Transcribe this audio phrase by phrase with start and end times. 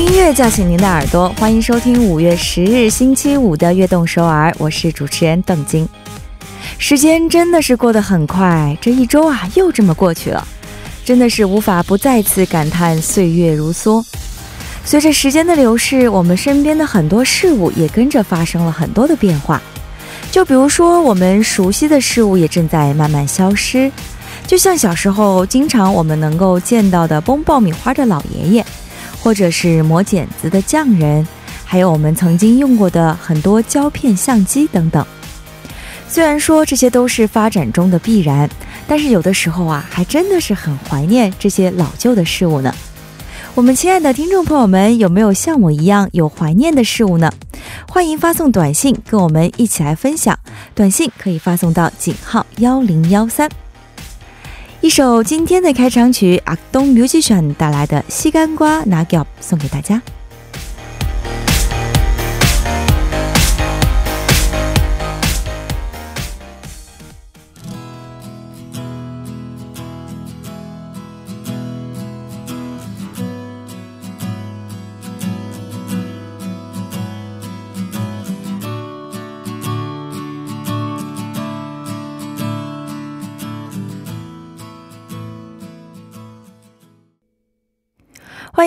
[0.00, 5.86] 音乐叫醒您的耳朵，欢迎收听五月十日星期五的《悦动首尔》，我是主持人邓晶。
[6.78, 10.42] 时间真的是过得很快，这一周啊又这么过去了，
[11.04, 14.02] 真的是无法不再次感叹岁月如梭。
[14.86, 19.60] 随着时间的流逝，我们身边的很多事物也跟着发生了很多的变化。
[20.30, 23.92] 就比如说，我们熟悉的事物也正在慢慢消失，
[24.46, 28.66] 就像小时候经常我们能够见到的崩爆米花的老爷爷，
[29.22, 31.26] 或者是磨剪子的匠人，
[31.64, 35.06] 还有我们曾经用过的很多胶片相机等等。
[36.08, 38.50] 虽然说这些都是发展中的必然，
[38.88, 42.74] 但是有的时候啊，还真的是很怀念这些老旧的事物呢。
[43.54, 47.32] 我们亲爱的听众朋友们，有没有像我一样有怀念的事物呢？
[47.88, 50.38] 欢迎发送短信跟我们一起来分享，
[50.74, 53.48] 短信可以发送到井号幺零幺三。
[54.82, 60.00] 一首今天的开场曲，阿东 musician 带来的《西干瓜拿脚》送给大家。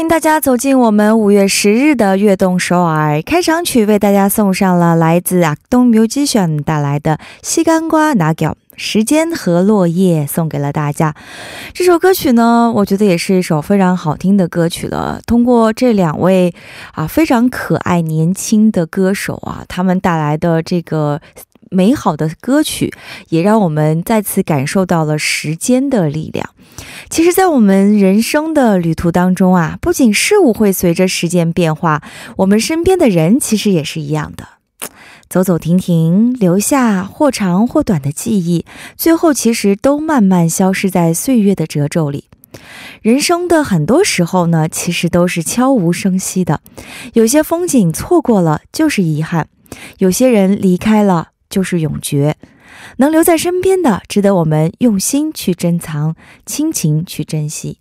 [0.03, 8.51] 迎大家走进我们五月十日的悦动首尔开场曲，为大家送上了来自阿东 musician 带来的《西干瓜拿脚》。
[8.75, 11.15] 时间和落叶送给了大家。
[11.73, 15.21] 这首歌曲呢，我觉得也是一首非常好听的歌曲了。
[15.25, 16.53] 通过这两位
[16.91, 21.21] 啊非常可爱年轻的歌手啊，他们带来的这个。
[21.69, 22.93] 美好的歌曲，
[23.29, 26.47] 也让我们再次感受到了时间的力量。
[27.13, 32.01] 其实，在我们人生的旅途当中啊，不仅事物会随着时间变化，
[32.37, 34.47] 我们身边的人其实也是一样的。
[35.29, 38.65] 走走停停，留下或长或短的记忆，
[38.97, 42.23] 最后其实都慢慢消失在岁月的褶皱里。
[43.03, 46.61] 人生的很多时候呢，其实都是悄无声息的。
[47.13, 49.47] 有些风景错过了就是遗憾，
[49.99, 51.27] 有些人离开了。
[51.49, 52.35] 就是永绝，
[52.97, 57.77] 能留在身边的，值得我们用心去珍藏，亲情去珍惜。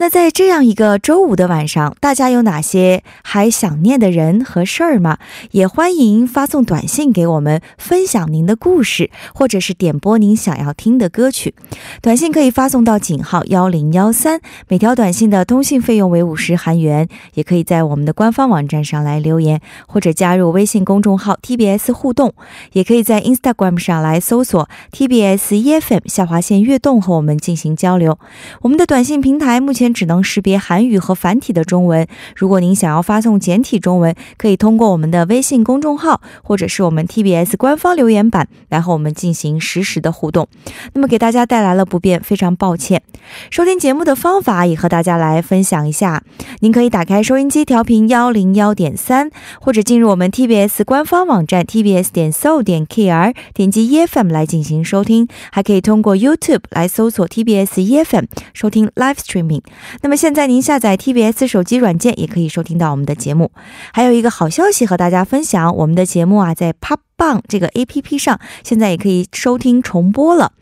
[0.00, 5.18] 那在这样一个周五的晚上，大家有哪些还想念的人和事儿吗？
[5.50, 11.52] 也欢迎发送短信给我们，分享您的故事，或者是点播您想要听的歌曲。
[12.00, 17.08] 短信可以发送到井号幺零幺三，每条短信的通信费用为五十韩元。
[17.34, 22.32] 也可以在我们的官方网站上来留言，或者加入微信公众号 TBS 互动，
[22.72, 28.16] 也可以在 Instagram 上来搜索 TBS EFM 下划线悦动和我们进行交流。
[28.62, 29.87] 我们的短信平台目前。
[29.92, 32.06] 只能识别韩语和繁体的中文。
[32.36, 40.48] 如果您想要发送简体中文，可以通过我们的微信公众号或者是我们 TBS 官方留言板来和我们进行实时的互动。
[40.92, 43.02] 那么给大家带来了不便，非常抱歉。
[43.50, 46.22] 收听节目的方法也和大家来分享一下。
[46.60, 55.28] 您可以打开收音机调频幺零幺点三，或者进入我们 TBS 官方网站 tbs 点 so 点 kr，点击 EFM 来进行收听。
[55.52, 59.62] 还可以通过 YouTube 来搜索 TBS EFM 收听 Live Streaming。
[60.02, 63.50] 那么现在您下载 TBS 手机软件，也可以收听到我们的节目。
[63.92, 70.52] 还有一个好消息和大家分享，我们的节目啊，在 Pop 棒这个 APP 上，现在也可以收听重播了。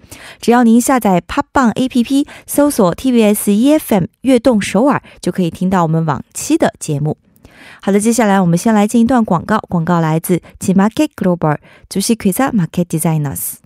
[0.41, 7.19] 只要您下载 Pop 棒 APP，搜索 TBS EFM 悦动首尔，就可以听到我们往期的节目。
[7.83, 9.59] 好的，接下来我们先来进一段广告。
[9.69, 13.66] 广告来自 T Market Global，主席 Krisa Market Designers。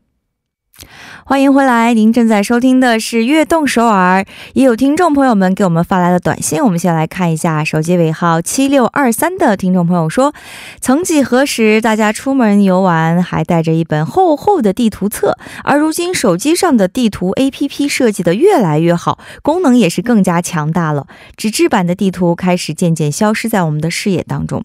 [1.25, 4.23] 欢迎回来，您正在收听的是《悦动首尔》。
[4.55, 7.63] 也有听众朋友们给我们发来的短信，我们先来看一下。
[7.63, 10.35] 手机尾号七六二三的听众朋友说
[10.81, 21.07] ：“曾几何时，大家出门游玩还带着一本厚厚的地图册，而如今手机上的地图 APP 设计的越来越好，功能也是更加强大了。
[21.37, 24.65] 纸质版的地图开始渐渐消失在我们的视野当中。”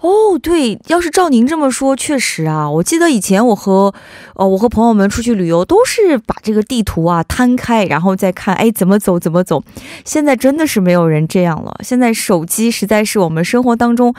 [0.00, 3.92] 哦，对，要是照您这么说，确实啊，我记得以前我和，
[4.34, 9.62] 呃，我和朋友们出去旅游，都是把这个地图啊摊开，然后再看，哎，怎么走，怎么走。
[10.06, 14.14] 现在真的是没有人这样了，现在手机实在是我们生活当中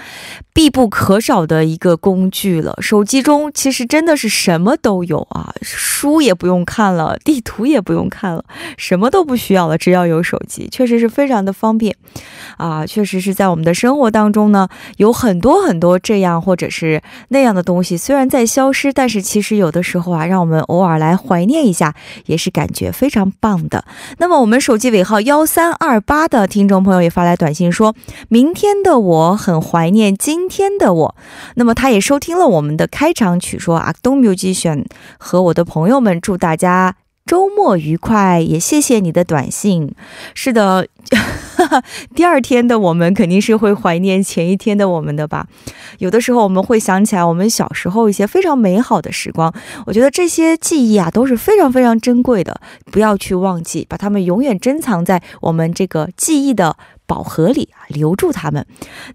[0.54, 2.78] 必不可少的一个工具了。
[2.80, 8.46] 手机中其实真的是什么都有啊，书也不用看了，地图也不用看了，
[8.78, 11.96] 什么都不需要了，只要有手机，确实是非常的方便
[12.58, 15.31] 啊，确实是在我们的生活当中呢，有很。
[15.32, 21.96] 很多很多这样或者是那样的东西，虽然在消失，但是其实有的时候啊，让我们偶尔来怀念一下，
[22.26, 23.86] 也是感觉非常棒的。
[24.18, 27.96] 那么我们手机尾号幺三二八的听众朋友也发来短信说，
[28.28, 31.16] 明天的我很怀念今天的我。
[31.56, 34.86] 那么他也收听了我们的开场曲，说啊，东 music 选
[35.18, 36.98] 和我的朋友们祝大家。
[37.24, 39.94] 周末愉快，也谢谢你的短信。
[40.34, 40.88] 是的，
[42.16, 45.48] 第二天的我们肯定是会怀念前一天的我们的吧。
[46.00, 49.54] 有的时候我们会想起来我们小时候一些非常美好的时光。
[49.86, 52.60] 我觉得这些记忆啊都是非常非常珍贵的，
[52.92, 58.66] 不要去忘记，把它们永远珍藏在我们这个记忆的宝盒里啊，留住它们。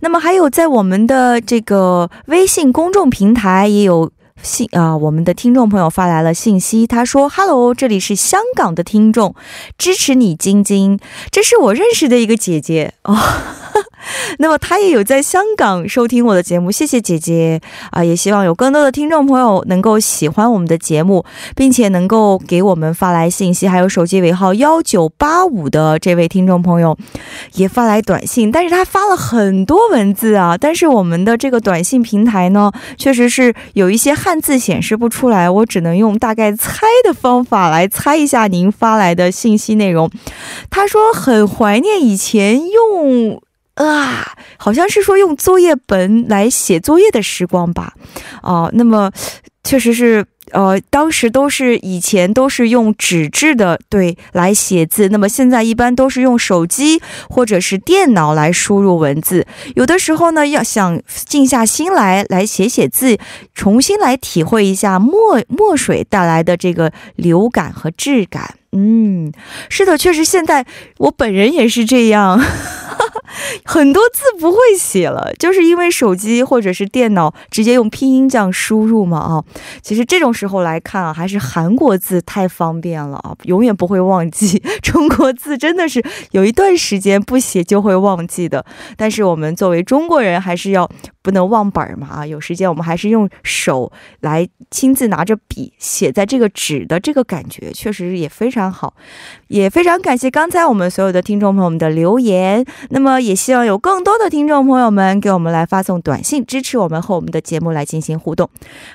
[0.01, 4.11] 那么还有在我们的这个微信公众平台也有。
[4.43, 9.35] 信啊，我们的听众朋友发来了信息，他说：“Hello，这里是香港的听众，
[9.77, 10.99] 支持你，晶晶，
[11.31, 13.17] 这是我认识的一个姐姐哦。”
[14.39, 17.61] 那么他也有在香港收听我的节目，谢谢姐姐
[17.91, 18.05] 啊！
[18.05, 23.67] 也希望有更多的听众朋友能够喜欢我们的节目，并且能够给我们发来信息。
[23.67, 26.97] 还有手机尾号幺九八五的这位听众朋友
[27.55, 30.57] 也发来短信，但是他发了很多文字啊！
[30.57, 40.11] 但是我们的这个短信平台呢，确实是有一些汉字显示不出来，我只能用大概猜的方法来猜一下您发来的信息内容。
[40.71, 43.41] 他说很怀念以前用。
[43.77, 47.95] 啊，好像是说用作业本来写作业的时光吧，
[48.43, 49.11] 哦，那么
[49.65, 59.47] 确实是，呃，当时都是以前都是用纸质的对来写字，那么现在一般都是用手机或者是电脑来输入文字。
[59.75, 63.19] 有的时候呢，要想静下心来来写写字，
[63.55, 68.55] 重新来体会一下墨墨水带来的这个流感和质感。
[68.73, 69.33] 嗯，
[69.69, 70.65] 是的，确实，现在
[70.99, 72.39] 我本人也是这样，
[73.65, 79.45] 很多字不会写了，就是因为手机或者是电脑直接用拼音这样输入嘛啊。
[79.83, 84.63] 其实这种时候来看啊，还是韩国字太方便了啊，永远不会忘记。
[84.83, 88.65] 中国字真的是有一段时间不写就会忘记的，
[88.97, 90.89] 但是我们作为中国人，还是要。
[91.27, 92.25] 不能忘本儿嘛啊！
[92.25, 93.91] 有时间我们还是用手
[94.21, 98.95] 来亲自拿着笔写在这个纸的这个感觉，确实也非常好，
[99.49, 102.65] 也非常感谢刚才我们所有的听众朋友们的留言。
[102.91, 108.49] 那么也希望有更多的听众朋友们给我们来发送短信，支持我们和我们的节目来进行互动。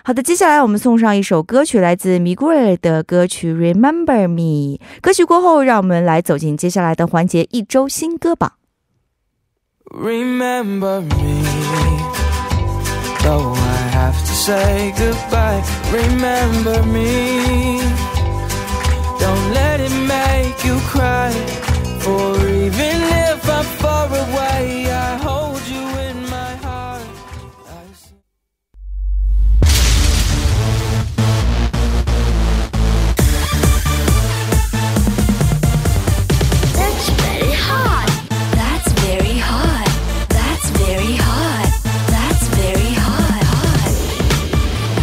[0.04, 4.78] 好的，接下来我们送上一首歌曲，来自 m i g u e 的歌曲《Remember Me》。
[5.02, 8.54] 歌曲过后，让我们来走进接下来的环节——一周新歌榜。
[9.94, 11.44] Remember me。
[13.24, 17.82] Though I have to say goodbye, remember me.
[19.20, 21.32] Don't let it make you cry.
[22.04, 23.00] For even
[23.30, 25.41] if I'm far away, I hold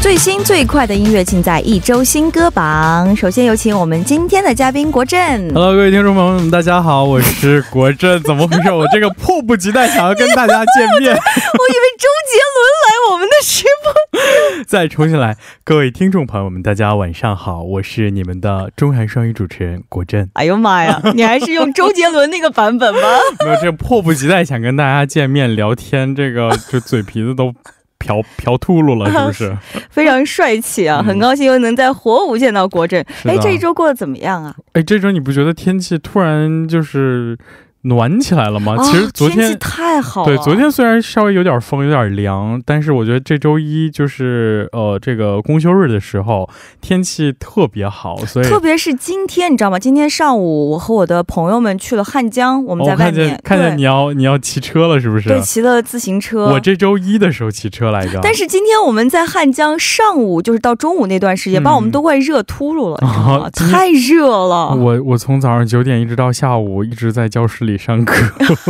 [0.09, 3.15] 最新最快的音乐，尽在一周新歌榜。
[3.15, 5.21] 首先有请我们今天的嘉宾国振。
[5.53, 8.23] Hello，各位听众朋友们，大家好，我是国振。
[8.23, 8.73] 怎么回事？
[8.73, 11.13] 我这个迫不及待想要跟大家见面。
[11.13, 14.65] 我以为周杰伦来我们的直播。
[14.67, 20.31] 再重新来，各位听众朋友们，大家晚上好，我是你们的中韩双语主持人国振。
[20.33, 23.01] 哎呦妈呀，你还是用周杰伦那个版本吗？
[23.45, 27.53] 没有，这迫不及待想跟大家见面聊天，这个这嘴皮子都。
[27.99, 29.59] 嫖嫖秃噜了，是不是？
[29.91, 31.03] 非常帅气啊！
[31.03, 33.05] 很高兴又能在火舞见到国振。
[33.25, 34.55] 哎，这一周过得怎么样啊？
[34.75, 37.37] 哎，这周你不觉得天气突然就是？
[37.83, 38.77] 暖起来了吗？
[38.83, 40.25] 其实昨天太好。
[40.25, 46.49] 对，昨天虽然稍微有点风，有点凉，但是我觉得这周一就是呃这个公休日的时候，
[46.81, 49.79] 天气特别好，所以特别是今天，你知道吗？
[49.79, 55.29] 今天上午我和我的朋友们去了汉江，我们在外面看见你要你要骑车了，是不是？
[55.29, 56.47] 对，骑了自行车。
[56.47, 58.19] 我这周一的时候骑车来着。
[58.23, 64.75] 但是今天我们在汉江上午就是到中午那段时间，把我们都快热秃噜了，太热了。
[64.75, 67.75] 我我从早上九点一直到下午一直在教室里。
[67.75, 68.15] 里上课，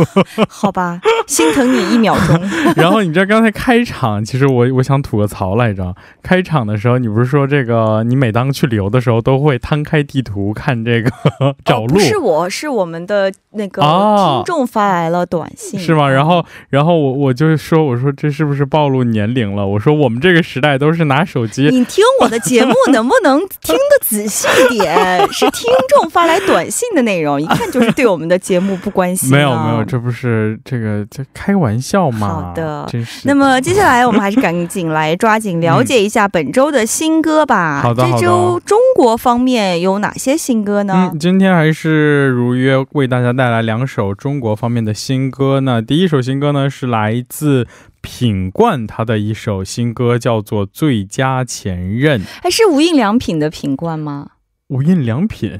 [0.49, 2.37] 好吧，心疼你一秒钟。
[2.75, 5.95] 然后你知道刚才开场，其实我我想吐个槽来着。
[6.21, 11.09] 开场的时候，你不是说这个，你每当去旅游的时候都会摊开地图看这个
[11.63, 11.93] 找路？
[11.93, 16.09] 不是我，是我们的那个听众发来了短信，是吗？
[16.09, 19.65] 然后，然后我我就说，我说这是不是暴露年龄了？
[19.65, 21.69] 我说我们这个时代都是拿手机。
[21.69, 25.25] 你听我的节目能不能听得仔细一点？
[25.31, 28.88] 是听众发来短信的内容，一看就是对我们的节目不。
[28.89, 29.35] 不关心、啊。
[29.35, 32.27] 没有没有，这不是这个这开玩笑嘛？
[32.27, 33.27] 好的真是。
[33.27, 37.81] 那么接下来我们还是赶紧来抓紧了解一下本周的新歌吧。
[37.81, 41.11] 好的好的这周中国方面有哪些新歌呢？
[41.13, 45.81] 嗯，今天还是如约为大家带来两首中国方面的新歌呢。
[45.81, 47.67] 第一首新歌呢是来自
[48.01, 52.21] 品冠他的一首新歌，叫做《最佳前任》。
[52.41, 54.29] 还是无印良品的品冠吗？
[54.69, 55.59] 无印良品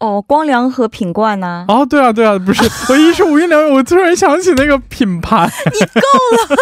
[0.00, 6.00] 哦，光良和品冠呢、哦，对啊对啊，不是，我一说无印良品，我突然想起那个品牌，你够
[6.36, 6.58] 了，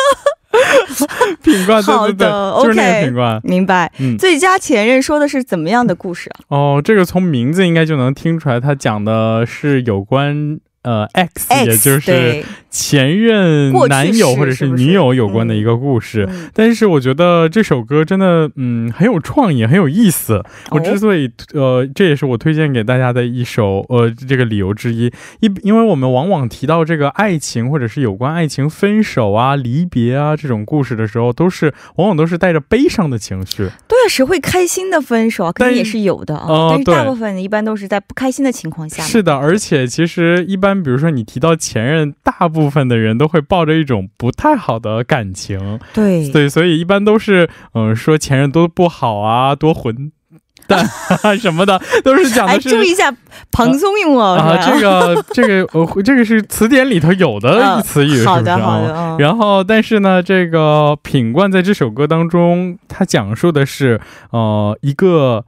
[1.42, 3.40] 品冠，对对对，就是那个品冠。
[3.44, 3.90] 明白。
[3.98, 6.36] 嗯，最佳前任说的是怎么样的故事啊？
[6.48, 16.26] 哦，这个从名字应该就能听出来，他讲的是有关呃 X，, 也就是，前任男友或者是女友有关的一个故事。
[16.30, 20.42] 嗯但是我觉得这首歌真的，嗯，很有创意，很有意思。
[20.70, 25.06] 我之所以，呃，这也是我推荐给大家的一首，呃，这个理由之一。
[25.40, 33.68] 一，因为我们往往提到这个爱情，或者是有关爱情分手啊、离别啊这种故事的时候，都是往往都是带着悲伤的情绪。
[33.86, 35.52] 对啊，谁会开心的分手啊？
[35.52, 39.02] 肯但定也是有的啊，哦但是大部分一般都是在不开心的情况下。
[39.02, 45.78] 是的，而且其实一般，比如说你提到前任，大部分的人都会抱着一种不太好的感情。
[45.92, 50.10] 对对，所以一般都是嗯、说前任多不好啊，多混
[50.66, 50.84] 蛋
[51.22, 52.70] 啊什么的，都是讲哎，的是。
[52.70, 53.14] 注意一下
[53.50, 63.98] 蓬松用哦，这个这个呃，这个是词典里头有的嗯词语，是不是好的好啊的，嗯然后，但是呢，这个品冠在这首歌当中，他讲述的是
[64.30, 65.46] 呃一个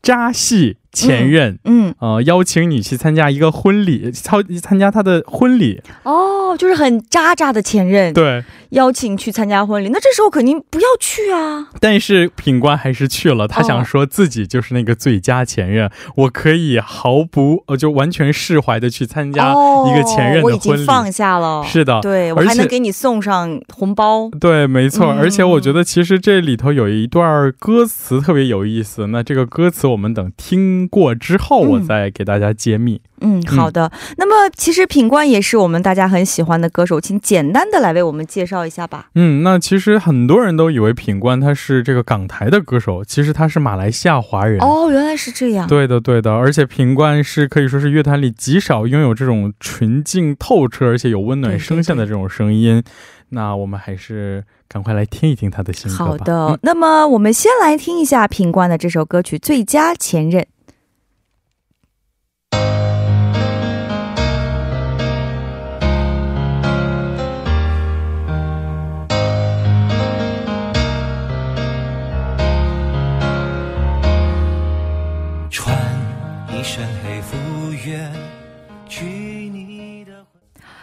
[0.00, 11.68] 渣系前任，嗯，呃邀请你去参加一个婚礼，参参加他的婚礼，哦，就是很渣渣的前任对，邀请去参加婚礼，那这时候肯定不要去啊。
[11.80, 21.64] 但是品官还是去了，他哦想说自己就是那个最佳前任，我可以毫不呃就完全释怀的去参加哦，一个前任的我已婚礼，经放下了。
[21.64, 24.30] 是的，对我还能给你送上红包。
[24.40, 29.06] 对，没错，嗯而且我觉得其实这里头有一段歌词特别有意思。
[29.06, 33.00] 那这个歌词我们等听过之后，嗯我再给大家揭秘。
[33.24, 33.90] 嗯，好的。
[34.16, 39.06] 那么其实品冠也是我们大家很喜欢的歌手，请简单的来为我们介绍一下吧。
[39.14, 44.60] 嗯，那其实很多人都以为品冠他是这个港台的歌手，其实他是马来西亚华人。
[44.60, 45.68] 哦，原来是这样。
[45.68, 52.82] 对的，对的，而且品冠是可以说是乐坛里极少拥有这种纯净透彻而且有温暖声线的这种声音。
[53.28, 56.04] 那我们还是赶快来听一听他的新歌吧。
[56.06, 60.42] 好的，嗯那么我们先来听一下品冠的这首歌曲《最佳前任》。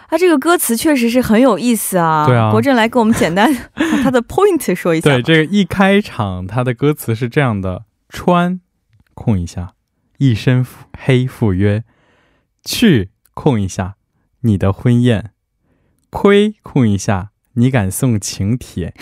[0.10, 2.26] 啊，这个歌词确实是很有意思啊。
[2.26, 5.10] 对啊国振来给我们简单 把它的 point 说一下。
[5.10, 8.60] 对，这个一开场，他的歌词是这样的：穿，
[9.14, 9.74] 空一下，
[10.18, 10.66] 一身
[10.98, 11.82] 黑赴约；
[12.66, 13.96] 去，空一下，
[14.42, 15.26] 你的婚宴；
[16.10, 18.94] 亏，空一下，你敢送请帖。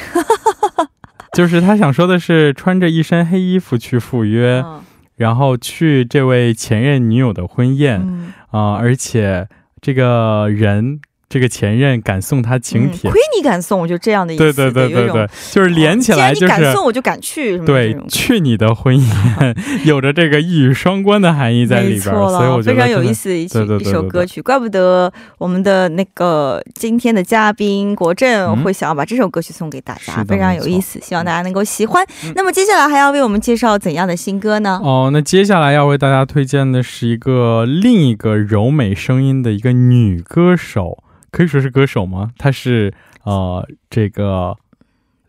[1.34, 4.84] 就是他想说的是，穿着一身黑衣服去赴约，嗯
[5.16, 8.00] 然后去这位前任女友的婚宴
[8.52, 9.48] 啊、嗯而且
[9.81, 14.43] 这个人，这个前任敢送他请帖嗯，亏你敢送，我就这样的意思。
[14.43, 17.57] 对对对对对，就是连起来就是你敢送，我就敢去。
[17.60, 19.55] 对，去你的婚姻，
[19.86, 23.27] 有着这个一语双关的含义在里边所以我觉得非常有意思。
[23.27, 32.05] 的一首歌曲，怪不得我们的那个今天的嘉宾国振嗯会想要把这首歌曲送给大家，非常有意思，希望大家能够喜欢。
[32.24, 34.79] 嗯那么接下来还要为我们介绍怎样的新歌呢？
[34.84, 41.03] 哦，那接下来要为大家推荐的是一个另一个柔美声音的一个女歌手，
[41.38, 42.32] 可以说是歌手吗？
[42.39, 42.91] 他是
[43.24, 44.58] 呃这个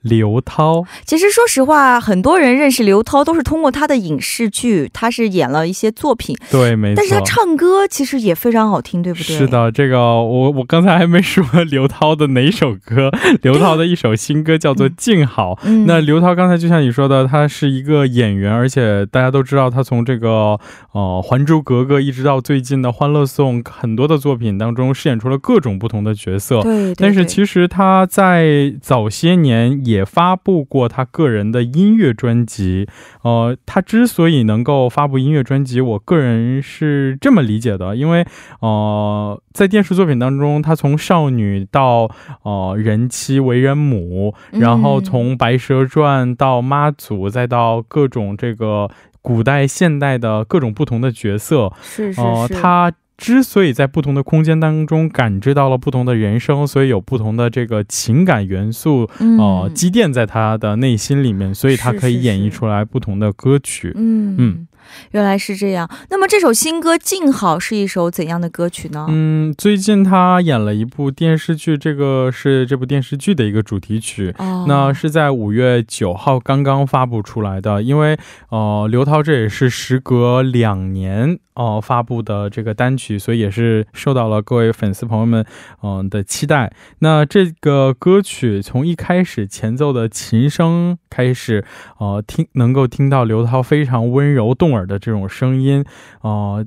[0.03, 6.97] 刘涛，其实说实话，很多人认识刘涛都是通过他的影视剧，他是演了一些作品，对，没错。
[6.97, 9.37] 但是他唱歌其实也非常好听，对不对？
[9.37, 9.49] 是。
[9.49, 13.11] 的，这个我我刚才还没说刘涛的哪首歌，
[13.43, 15.55] 刘涛的一首新歌叫做《静好》。
[15.65, 20.59] 嗯那刘涛刚才就像你说的，他是一个演员，而且大家都知道他从这个
[20.93, 26.61] 呃《还珠格格》一直到最近的《欢乐颂》很多的作品当中饰演出了各种不同的角色。
[26.63, 32.87] 对对但是其实他在早些年也发布过他个人的音乐专辑。
[33.23, 38.27] 呃，他之所以能够发布音乐专辑，我个人是这么理解的，因为
[38.61, 42.11] 呃，在电视作品当中，他从少女到
[42.43, 48.91] 呃人妻为人母，然后嗯从《白蛇传》到妈祖，再到各种这个
[49.23, 59.37] 古代、现代的各种不同的角色，是是呃，是，他之所以在不同的空间当中感知到了不同的人生，所以有不同的这个情感元素，嗯。
[59.37, 63.93] 呃，积淀在他的内心里面，所以他可以演绎出来不同的歌曲。
[63.97, 64.37] 嗯。
[64.39, 64.69] 嗯
[65.13, 65.89] 原来是这样。
[66.11, 69.07] 那么这首新歌《静好》是一首怎样的歌曲呢？
[69.09, 74.35] 嗯，最近他演了一部电视剧，这个是这部电视剧的一个主题曲。
[74.39, 78.19] 哦，那是在五月九号刚刚发布出来的，因为
[78.51, 85.45] 呃，刘涛这也是时隔两年哦、呃发布的这个单曲，所以也是受到了各位粉丝朋友们
[85.83, 86.73] 嗯、的期待。
[87.01, 91.65] 那这个歌曲从一开始前奏的琴声开始，
[91.99, 95.85] 呃，听能够听到刘涛非常温柔动耳的这种声音，
[96.23, 96.65] 呃，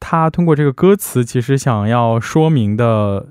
[0.00, 3.28] 他通过这个歌词其实想要说明的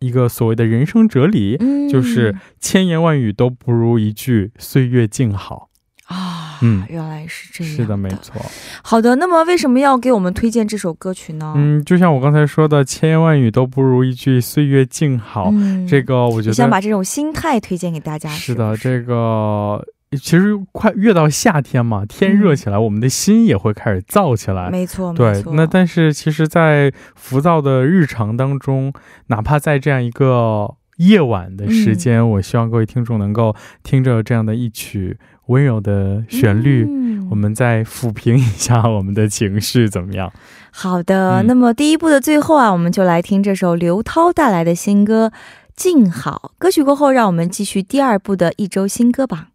[0.00, 5.68] 一个所谓的人生哲理，嗯就是千言万语都不如一句岁月静好。
[6.06, 7.74] 啊，嗯原来是这样。
[7.74, 8.08] 是的，没。
[8.22, 8.40] 错。
[8.82, 11.52] 好的，那么为什么要给我们推荐这首歌曲呢？
[11.54, 15.50] 嗯，就像我刚才说的，千言万语都不如一句岁月静好。
[15.52, 24.70] 嗯这个我觉得你想把这种心态推荐给大家，是的，这个其实快越到夏天嘛，天热起来，我们的心也会开始燥起来。
[24.70, 25.52] 没错，没对，错。
[25.54, 28.92] 那但是其实，在浮躁的日常当中，
[29.26, 40.32] 哪怕在这样一个夜晚的时间，我希望各位听众能够听着这样的一曲温柔的旋律，嗯我们再抚平一下我们的情绪，怎么样？
[40.70, 45.30] 好的、嗯那么第一部的最后啊，我们就来听这首刘涛带来的新歌
[45.76, 46.52] 《静好》。
[46.58, 49.48] 歌曲过后，让我们继续第二部的一周新歌榜。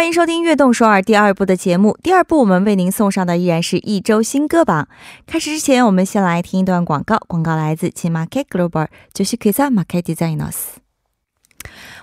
[0.00, 1.94] 欢迎收听《悦动首尔》第二部的节目。
[2.02, 4.88] 第二部我们为您送上的依然是一周新歌榜。
[5.26, 7.18] 开始之前，我们先来听一段广告。
[7.28, 10.56] 广告来自 Chin Market Global，就是 Kisa Market Designers。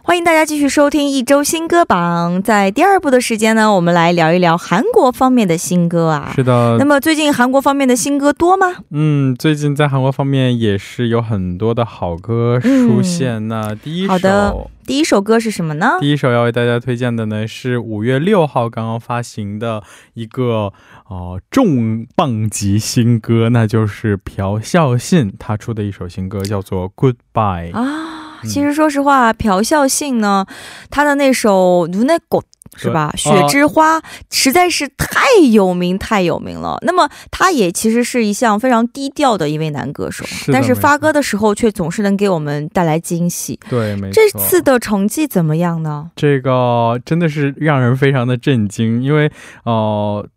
[0.07, 2.41] 欢迎大家继续收听一周新歌榜。
[2.41, 6.31] 在第二部的时间呢，我们来聊一聊韩国方面的新歌啊。
[6.33, 8.67] 是的那，么最近韩国方面的新歌多吗？
[8.91, 13.49] 嗯，最近在韩国方面也是有很多的好歌出现。
[13.49, 15.97] 那第一好的首，第一首歌是什么呢？
[15.99, 20.71] 第一首要为大家推荐的呢是五月六号刚刚发行的一个
[21.09, 27.73] 呃重磅级新歌，那就是朴孝信他出的一首新歌，叫做《Goodbye》。
[27.75, 30.45] 啊，嗯其实说实话朴孝信呢
[30.89, 32.41] 他的那首如那个
[32.75, 35.19] 是吧雪之花实在是太
[35.51, 36.77] 有名太有名了。
[36.81, 43.59] 那么他也其实是一项非常低调的一位男歌手但是发歌的时候却总是能给我们带来惊喜。
[43.69, 46.11] 对没错这次的成绩怎么样呢？
[46.15, 49.31] 这个真的是让人非常的震惊因为
[49.63, 50.27] 哦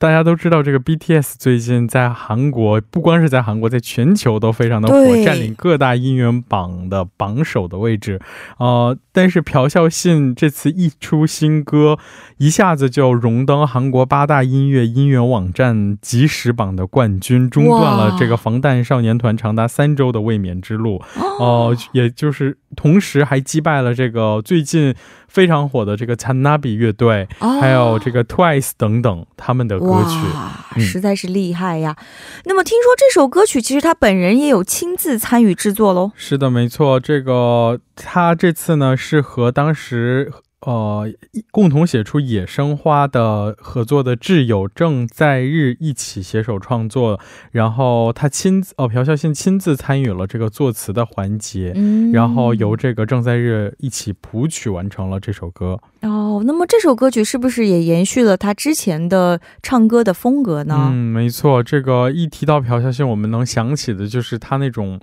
[0.00, 8.18] 大家都知道这个 BTS 最近在韩国，不光是在韩国，在全球都非常的火，占领各大音乐榜的榜首的位置。
[8.56, 11.98] 呃，但是朴孝信这次一出新歌，
[12.38, 21.02] 一下子就荣登韩国八大音乐音源网站即时榜的冠军，中断了这个防弹少年团长达三周的卫冕之路。
[21.38, 24.94] 哦、也就是同时还击败了这个最近
[25.30, 30.80] 非常火的这个 Tanabe 乐队，哦还有这个 Twice 等等他们的歌曲。
[30.80, 31.96] 实在是厉害呀！
[32.44, 36.10] 那么听说这首歌曲其实他本人也有亲自参与制作喽。
[36.16, 40.32] 是的，没错，这个他这次呢是和当时。
[40.66, 41.10] 呃，
[41.50, 47.18] 共同写出《野生花》的合作的挚友郑在日一起携手创作，
[47.52, 55.80] 然后他亲自，哦，朴孝信亲自参与了这个作词的环节，嗯然后由这个郑在日一起谱曲完成了这首歌。
[56.02, 60.90] 哦，那么这首歌曲是不是也延续了他之前的唱歌的风格呢？
[60.90, 65.00] 嗯，没错，这个一提到朴孝信，我们能想起的就是他那种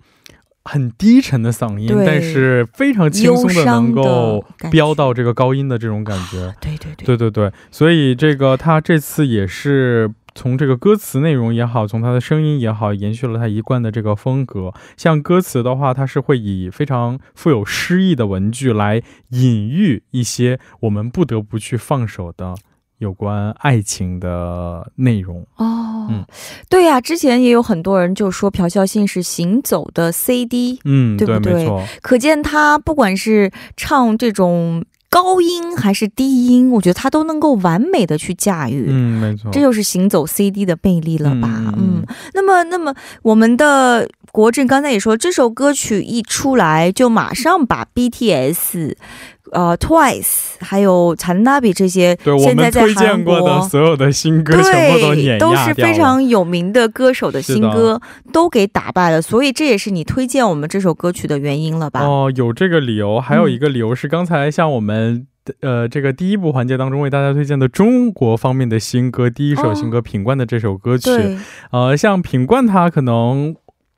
[0.68, 6.54] 很低沉的嗓音，但是非常轻松的能够飙到这个高音的这种感觉。
[6.62, 10.12] 对对对，对对对，所以这个他这次也是。
[10.38, 14.72] 从这个歌词内容也好，从他的声音也好，延续了他一贯的这个风格。
[14.96, 22.54] 像歌词的话，他是会以非常富有诗意的文句来隐喻一些我们不得不去放手的
[23.00, 25.46] 有关爱情的内容。
[25.58, 26.26] 哦，嗯
[26.70, 38.88] 对呀、之前也有很多人就说朴孝信是行走的 CD，嗯，对不对没错，可见他不管是唱这种高音还是低音，我觉得他都能够完美的去驾驭。
[38.90, 41.48] 嗯，没错，这就是行走 CD 的魅力了吧？
[41.78, 48.96] 嗯嗯，那么，那么我们的国政刚才也说，这首歌曲一出来就马上把 BTS
[49.52, 53.62] 呃 Twice，还有残纳比这些，对我现在在们推荐韩过的。
[53.62, 62.02] 所有的新歌全部都碾压对，都是非常有名的歌手的新歌，都给打败了，所以这也是你推荐我们这首歌曲的原因了吧？
[62.02, 65.28] 哦，有这个理由，还有嗯一个理由是刚才像我们。
[65.62, 71.38] 呃，这个第一部环节当中为大家推荐的中国方面的新歌，第一首新歌品冠的这首歌曲，对，
[71.72, 73.56] 呃，像品冠他可能，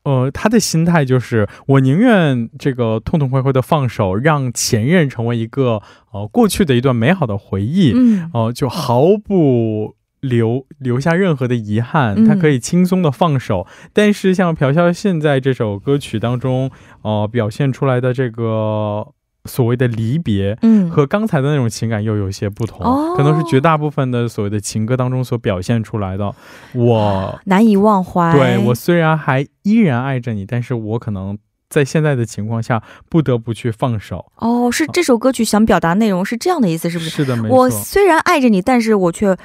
[0.09, 9.95] 呃，他的心态就是我宁愿这个痛痛快快的放手，让前任成为一个呃过去的一段美好的回忆，嗯，哦、就毫不。
[10.21, 13.65] 留留下任何的遗憾，嗯他可以轻松的放手。
[13.93, 16.69] 但是像朴孝现在这首歌曲当中，
[17.03, 19.07] 呃，表现出来的这个
[19.49, 26.33] 所谓的离别，嗯，和刚才的那种情感又有些不同，哦可能是绝大部分的所谓的情歌当中所表现出来的。
[26.73, 28.31] 我难以忘怀。
[28.33, 31.37] 对我虽然还依然爱着你，但是我可能
[31.69, 34.31] 在现在的情况下不得不去放手。
[34.37, 37.09] 哦，是这首歌曲想表达内容是这样的意思，是不是？
[37.09, 37.69] 是的，没错我。
[37.69, 39.35] 虽然爱着你，但是我却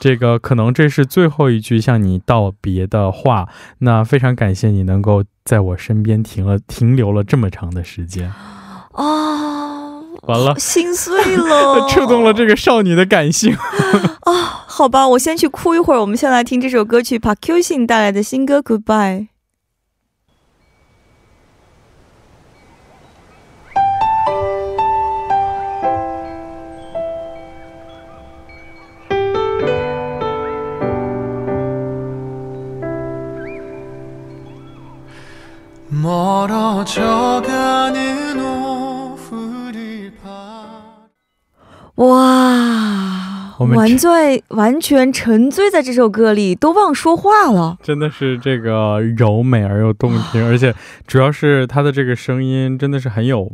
[0.00, 3.48] 这个可能这是最后一句向你道别的话，
[3.80, 8.32] 那非常感谢你能够在我身边停了停留了这么长的时间，
[8.92, 10.58] 啊，完了。
[10.58, 13.54] 心碎了 触动了这个少女的感性。
[14.24, 14.64] 啊！
[14.66, 16.00] 好吧，我先去哭一会儿。
[16.00, 19.18] 我们先来听这首歌曲 Park Q 信带来的新歌《Goodbye》。
[43.60, 47.76] 我们完醉，完全沉醉在这首歌里，都忘说话了。
[47.82, 50.74] 真的是这个柔美而又动听， 而且
[51.06, 53.52] 主要是他的这个声音真的是很有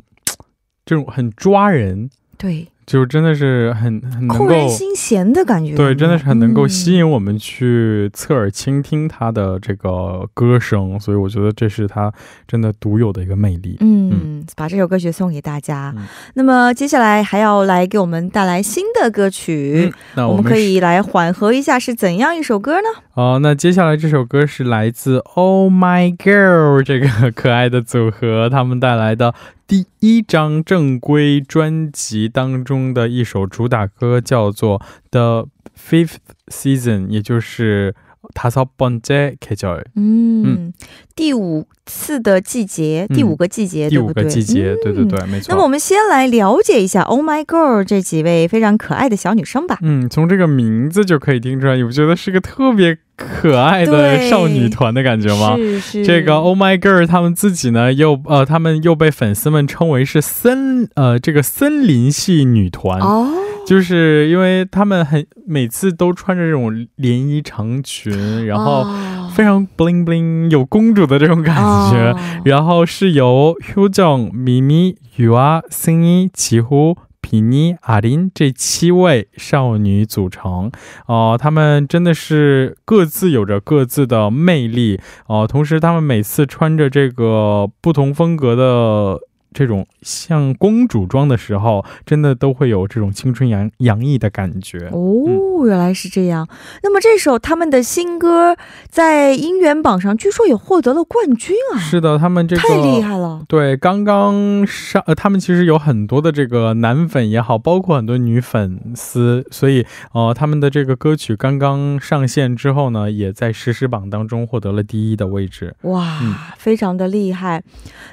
[0.85, 5.75] 这种很抓人，对，就真的是很很能扣人够心弦的感觉。
[5.77, 6.96] 对，真的是很能够吸引。
[6.96, 12.11] 引我们去侧耳倾听他的这个歌声，所以我觉得这是他
[12.49, 13.77] 真的独有的一个魅力。
[13.81, 15.92] 嗯，把这首歌曲送给大家。
[15.94, 22.88] 嗯那么接下来还要来给我们带来新的歌曲，那我们可是以来缓和一下是怎样一首歌呢？
[23.12, 29.35] 哦，那接下来这首歌是来自 Oh My Girl 这个 可爱的组合他们带来的
[29.67, 37.95] 第一张正规专辑当中的一首主打歌，叫做 The Fifth Season，也就是
[38.34, 40.73] 다섯번째계절， 嗯，
[41.15, 44.23] 第五次的季节，嗯第五个季节，第五对不对？
[44.23, 45.47] 个季节，嗯对对对，没错。
[45.49, 49.80] 那么我们先来了解一下 Oh My Girl 这几位非常可爱的小女生吧。
[49.82, 55.57] 嗯，从这个名字就可以听出来，你不觉得是个特别 可爱的少女团的感觉吗？
[55.57, 63.33] 是是，这个 Oh My Girl 他们自己呢，又呃，他们又被粉丝们称为是森呃这个森林系女团，哦，
[63.66, 69.12] 就是因为他们很每次都穿着这种连衣长裙，然后哦。
[69.37, 71.55] 非常 bling bling 有公主的这种感
[71.92, 72.18] 觉，哦。
[72.46, 76.96] 然后是由 Hyojung、咪咪、雨啊、승 희、 齐乎。
[77.26, 80.70] 皮妮、阿林这七位少女组成，
[81.06, 89.18] 哦、她们真的是各自有着各自的魅力，哦、同时她们每次穿着这个不同风格的
[89.57, 94.90] 这种像公主装的时候，真的都会有这种青春洋洋溢的感觉。
[94.92, 96.47] 哦，原来是这样。
[96.83, 98.55] 那么这首他们的新歌
[98.90, 103.42] 在音源榜上据说也获得了冠军啊，是的，他们这个太厉害了。
[103.49, 115.75] 对，刚刚上，呃，他们其实有很多的这个男粉也好，包括很多女粉丝，所以，呃，他们的这个歌曲刚刚上线之后呢，也在实时榜当中获得了第一的位置。
[115.83, 117.62] 哇，嗯非常的厉害。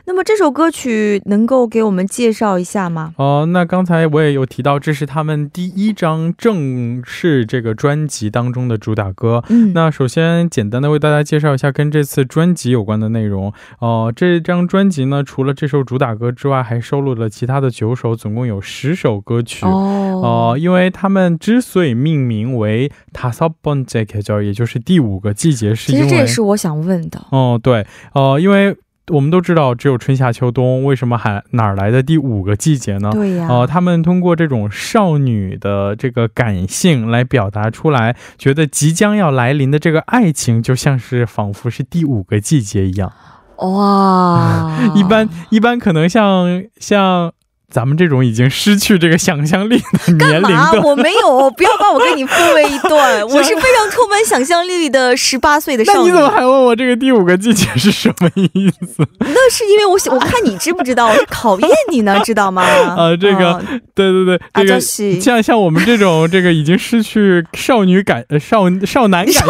[0.05, 3.15] 那么这首歌曲能够给我们介绍一下吗？
[3.17, 9.43] 呃那刚才我也有提到这是他们第一张正式这个专辑当中的主打歌。
[9.73, 13.51] 那首先简单的为大家介绍一下跟这次专辑有关的内容。
[13.79, 19.65] 呃这张专辑呢除了这首主打歌之外还收录了其他的九首总共有十首歌曲。
[19.65, 27.19] 呃因为他们之所以命名为 t a s a b o n j a k 也就是第五个季节是因为这是我想问的。
[27.31, 27.85] 哦对。
[28.13, 28.75] 呃因为
[29.11, 33.09] 我们都知道只有春夏秋冬，为什么还哪儿来的第五个季节呢？
[33.11, 43.11] 对呀、呃，他们通过这种少女的这个感性来表达出来，觉得即将要来临的这个爱情，就像是仿佛是第五个季节一样。
[43.57, 47.31] 哇 一般一般可能像像
[47.73, 50.71] 咱们这种已经失去这个想象力的 年龄干嘛？
[50.71, 53.27] 的，我没有，不要把我跟你分为一段。
[53.27, 56.09] 我是 非常充满想象力的十八岁的那少女。
[56.09, 59.03] 你怎么还问我这个第五个季节是什么意思？
[59.19, 62.61] 那是因为我想我看你知不知道，我是考验你呢，知道吗？
[62.95, 69.43] 啊这个嗯对对对，啊，这个就是像像我们这种这个已经失去少女感、呃少少男感性、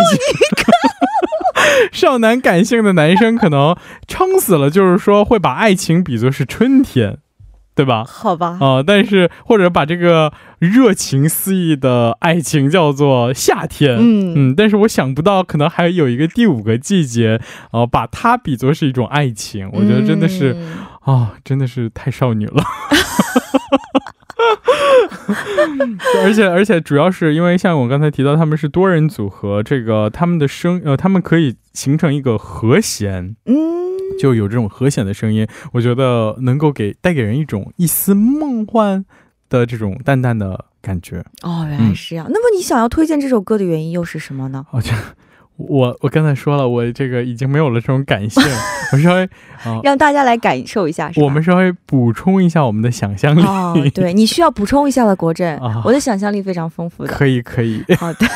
[1.92, 3.76] 少男感性的男生，可能
[4.08, 7.18] 撑死了，就是说会把爱情比作是春天，
[7.76, 8.04] 对吧？
[8.06, 8.58] 好吧。
[8.62, 22.64] 啊、但是或者把这个热情四溢的爱情叫做夏天，嗯嗯，但是我想不到，可能还有一个第五个季节，呃，把它比作是一种爱情，我觉得真的是嗯啊、真的是太少女了。
[26.24, 33.83] 而且而且主要是因为像我刚才提到，他们是多人组合，这个他们的声呃，他们可以形成一个和弦，嗯，
[34.20, 39.04] 就有这种和弦的声音，我觉得能够给带给人一种一丝梦幻
[39.50, 41.24] 的这种淡淡的感觉。
[41.42, 42.28] 哦，原来是这样。
[42.30, 44.66] 那么你想要推荐这首歌的原因又是什么呢？
[44.72, 44.98] 我觉得
[45.58, 48.44] 我我刚才说了，我这个已经没有了这种感性，
[48.92, 49.24] 我稍微
[49.64, 51.12] 啊、让大家来感受一下？
[51.18, 53.42] 我们稍微补充一下我们的想象力。
[53.44, 57.14] 哦，对你需要补充一下了，国振， 啊我的想象力非常丰富的。
[57.14, 58.28] 可以可以，好 的，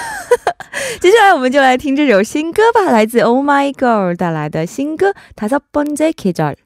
[1.00, 6.56] 接下来我们就来听这首新歌吧，来自 Oh My Girl 带来的新歌《다섯번째계절》。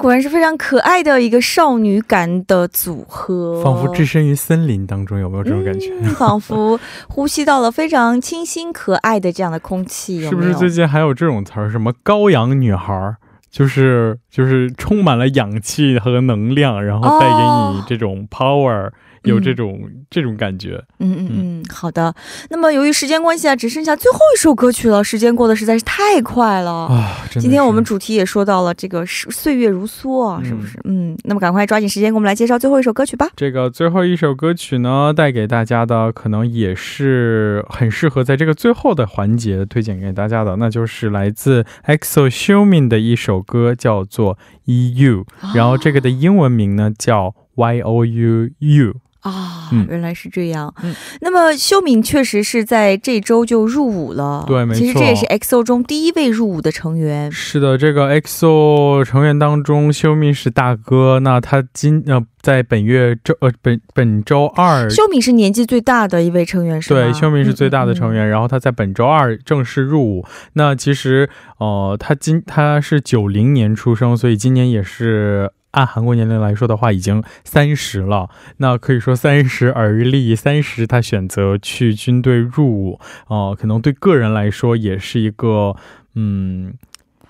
[0.00, 5.92] 果然是非常可爱的一个少女感的组合，仿佛置身于森林当中，有没有这种感觉？
[6.00, 11.70] 嗯仿佛呼吸到了非常清新可爱的这样的空气，有有是不是最近还有这种词儿？
[11.70, 13.16] 什么高阳女孩儿？
[13.50, 17.42] 就是就是充满了氧气和能量，然后带给
[17.74, 18.90] 你这种 power，、
[19.24, 20.82] 有这种、这种感觉。
[20.98, 22.14] 嗯嗯嗯，好的。
[22.48, 26.70] 那么由于时间关系啊，只剩下最后一首歌曲了，时间过得实在是太快了。
[26.86, 30.80] 啊，今天我们主题也说到了这个是岁月如梭是不是？
[30.84, 33.28] 嗯，那么赶快抓紧时间，给我们来介绍最后一首歌曲吧。
[33.36, 48.94] 这个最后一首歌曲呢，带给大家的可能也是很适合在这个最后的环节推荐给大家的，那就是来自 EXO Xiumin 的一首歌，叫做 EU，、然后这个的英文名呢叫 Y O U U。
[49.20, 50.72] 啊，嗯原来是这样。
[50.82, 57.30] 嗯那么修敏确实是在这周就入伍了，对没错其实这也是 XO 中第一位入伍的成员。
[57.30, 61.20] 是的，这个 EXO 成员当中，修敏是大哥。
[61.20, 67.00] 那他今呃在本月周呃本本周二，修敏是年纪最大的一位成员，是吗？
[67.00, 68.24] 对，修敏是最大的成员。
[68.24, 68.26] 嗯。
[68.26, 70.24] 嗯嗯然后他在本周二正式入伍。
[70.54, 71.28] 那其实
[71.58, 75.50] 呃，他今他是九零年出生，所以今年也是。
[75.72, 78.28] 按韩国年龄来说的话，已经三十了。
[78.56, 85.76] 那可以说三十而立，三十他选择去军队入伍，哦、可能对个人来说也是一个，
[86.14, 86.74] 嗯，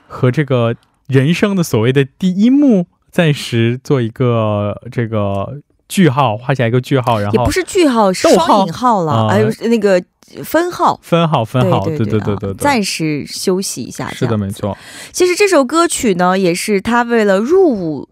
[0.08, 0.74] 和这个
[1.06, 10.02] 人生的所谓的第一幕，暂时做一个这个句号，画下一个句号，然后也不是句号，是双引号了，啊还有那个
[10.44, 10.98] 分号。
[11.02, 14.08] 分号分号，对对对对对，暂时休息一下。
[14.10, 14.78] 是的，没错。
[15.12, 18.08] 其实这首歌曲呢，也是他为了入伍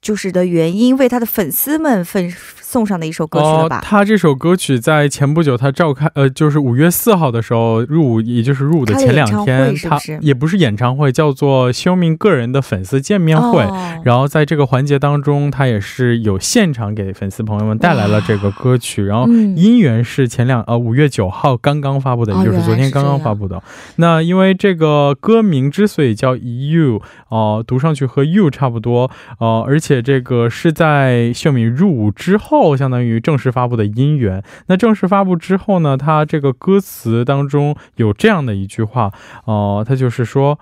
[0.00, 2.34] 就是的原因，为他的粉丝们粉
[2.70, 3.78] 送上的一首歌曲了吧？
[3.78, 13.64] 哦他这首歌曲在前不久，他召开呃，就是五月四号的时候入伍，也就是入伍的前两天，他也不是演唱会，叫做修明个人的粉丝见面会。
[13.64, 23.60] 哦然后在这个环节当中，他也是有现场给粉丝朋友们带来了这个歌曲，然后嗯音源是前两呃五月九号刚刚发布的，哦也就是昨天刚刚发布的。
[23.96, 34.42] 那因为这个歌名之所以叫 You，哦、读上去和 You 差不多，呃，而且这个是在秀敏入伍之后后，相当于正式发布的音源。
[34.66, 39.12] 那正式发布之后呢，它这个歌词当中有这样的一句话，
[39.46, 40.58] 哦、它就是说，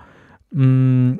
[0.51, 1.19] 嗯。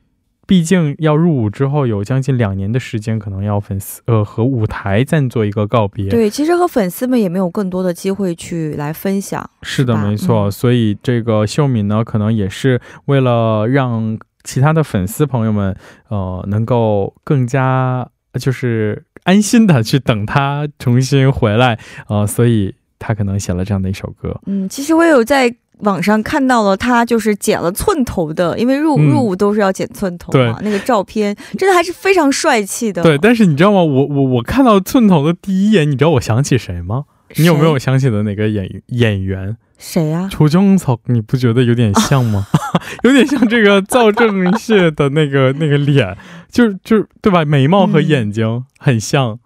[0.51, 6.09] 毕竟要入伍之后有将近两年的时间，可能要粉丝呃和舞台暂做一个告别。
[6.09, 9.49] 对，其实和粉丝们也没有更多的机会去来分享。
[9.61, 10.49] 是的，是没错。
[10.49, 15.73] 嗯所以这个秀敏呢，可能也是为了让其他的粉丝朋友们，
[16.09, 24.37] 呃，能够更加就是安心的去等他重新回来，呃，所以他可能写了这样的一首歌。
[24.47, 33.01] 嗯，其实我有在网上看到了他就是剪了寸头的，因为入、嗯入伍都是要剪寸头对嘛，那个照片真的还是非常帅气的。
[33.03, 33.83] 对，但是你知道吗？
[33.83, 37.03] 我我我看到寸头的第一眼，你知道我想起谁吗？
[37.37, 39.55] 你有没有想起的哪个演演员？
[39.77, 42.45] 谁呀、楚中草，你不觉得有点像吗？
[43.03, 46.15] 有点像这个赵正燮的那个那个脸，
[46.51, 47.43] 就就对吧？
[47.43, 49.31] 眉毛和嗯眼睛很像。
[49.31, 49.39] 嗯，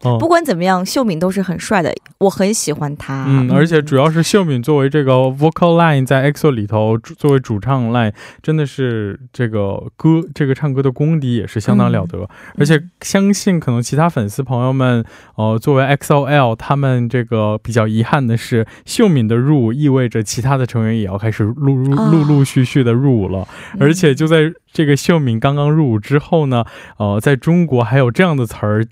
[0.00, 0.18] 哦。
[0.18, 3.24] 不管怎么样，秀敏都是很帅的，我很喜欢他。
[3.28, 8.12] 嗯，而且主要是秀敏作为这个 vocal line 在 EXO 里头作为主唱 line，
[8.42, 15.04] 真的是这个歌这个唱歌的功底也是相当了得，而且相信可能其他粉丝朋友们，
[15.36, 22.10] 呃，作为 XOL 他们这个比较遗憾的是，秀敏的入伍意味着其他的成员也要开始陆陆啊。
[22.10, 23.78] 陆陆续续的入伍了，嗯。
[23.80, 26.64] 而且就在这个秀敏刚刚入伍之后呢，
[26.96, 28.84] 呃，在中国还有这样的词儿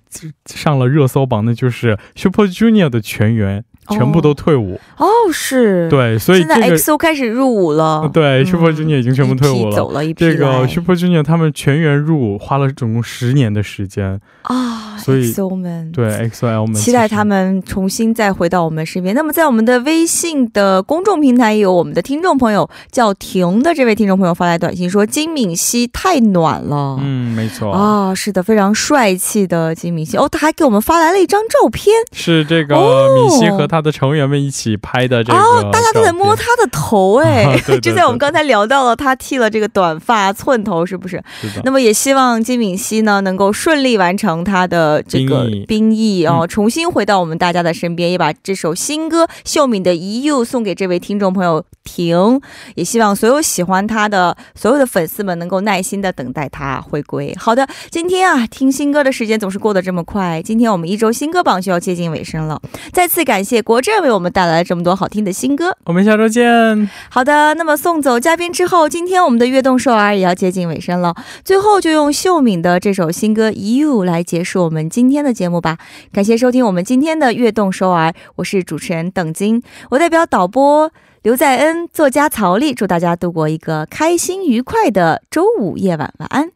[0.62, 3.64] 上了热搜榜，那就是 Super Junior 的全员。
[3.88, 4.79] 全部都退伍。
[4.97, 9.77] 哦，是，，对，所以现在这个 XO 开始入伍了，对嗯 Super Junior 已经全部退伍了。
[9.77, 15.90] 走了一批这个 Super Junior 他们全员入伍花了总共十年的时间，啊，所以 XO 们。
[15.92, 19.14] 对 XOL 们期待他们重新再回到我们身边。
[19.14, 26.97] 那么，在我们的微信的公众平台，有我们的听众朋友叫婷的这位听众朋友发来短信说：“金敏熙太暖了。
[27.01, 30.16] 嗯，没错，啊，是的，非常帅气的金敏熙。
[30.16, 31.95] 哦，他还给我们发来了一张照片。
[32.12, 33.09] 是这个哦。
[33.12, 41.22] 米西和他的成员们一起拍的这个哦，大家都在摸他的头哎，啊对对 就在我们刚才聊到了他剃了这个短发寸头，是不是？
[41.64, 46.26] 那么也希望金敏熙呢能够顺利完成他的这个兵役。
[46.26, 46.48] 哦，嗯。
[46.48, 52.38] 重新回到我们大家的身边，也把这首新歌秀敏的《一 you》送给这位听众朋友婷，
[52.74, 57.35] 也希望所有喜欢他的所有的粉丝们能够耐心的等待他回归。
[57.38, 62.61] 好的，今天啊听新歌的时间总是过得这么快，今天我们一周新歌榜就要接近尾声了，
[62.92, 65.77] 再次感谢国振为我们带来了这么多好听的新歌。
[65.85, 66.90] 我们下周见。
[67.09, 71.14] 好的，那么送走嘉宾之后，今天我们的悦动首尔也要接近尾声了。
[71.44, 75.79] 最后就用秀敏的这首新歌《You》来结束我们今天的节目吧。
[76.12, 80.90] 感谢收听我们今天的悦动首尔，我是主持人邓晶，我代表导播
[81.22, 86.51] 刘在恩、作家曹丽，祝大家度过一个开心愉快的周五夜晚，晚安。